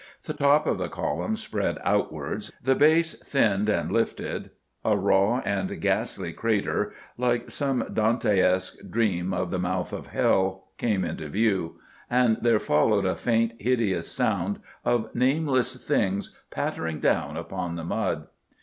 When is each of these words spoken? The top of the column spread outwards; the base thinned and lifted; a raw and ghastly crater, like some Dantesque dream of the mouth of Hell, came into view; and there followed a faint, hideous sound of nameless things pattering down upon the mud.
The 0.23 0.33
top 0.33 0.65
of 0.65 0.79
the 0.79 0.89
column 0.89 1.35
spread 1.35 1.77
outwards; 1.83 2.51
the 2.59 2.73
base 2.73 3.13
thinned 3.19 3.69
and 3.69 3.91
lifted; 3.91 4.49
a 4.83 4.97
raw 4.97 5.43
and 5.45 5.79
ghastly 5.79 6.33
crater, 6.33 6.91
like 7.19 7.51
some 7.51 7.81
Dantesque 7.93 8.89
dream 8.89 9.31
of 9.31 9.51
the 9.51 9.59
mouth 9.59 9.93
of 9.93 10.07
Hell, 10.07 10.69
came 10.79 11.05
into 11.05 11.29
view; 11.29 11.79
and 12.09 12.37
there 12.41 12.57
followed 12.59 13.05
a 13.05 13.15
faint, 13.15 13.53
hideous 13.59 14.11
sound 14.11 14.59
of 14.83 15.13
nameless 15.13 15.75
things 15.75 16.35
pattering 16.49 16.99
down 16.99 17.37
upon 17.37 17.75
the 17.75 17.83
mud. 17.83 18.25